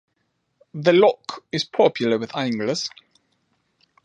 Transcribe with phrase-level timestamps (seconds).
[0.73, 2.89] The loch is popular with anglers.